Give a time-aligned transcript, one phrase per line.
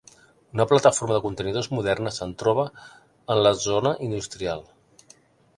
[0.55, 2.65] Una plataforma de contenidors moderna se'n troba
[3.35, 4.69] en la zona industrial.